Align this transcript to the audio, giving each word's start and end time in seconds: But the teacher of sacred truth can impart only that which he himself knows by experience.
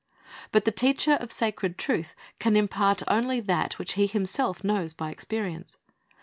But 0.51 0.65
the 0.65 0.71
teacher 0.71 1.11
of 1.13 1.31
sacred 1.31 1.77
truth 1.77 2.15
can 2.39 2.55
impart 2.55 3.03
only 3.07 3.39
that 3.41 3.77
which 3.77 3.93
he 3.93 4.07
himself 4.07 4.63
knows 4.63 4.95
by 4.95 5.11
experience. 5.11 5.77